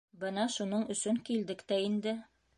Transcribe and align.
Бына 0.21 0.45
шуның 0.53 0.87
өсөн 0.95 1.21
килдек 1.29 1.63
тә 1.73 1.81
инде. 1.93 2.17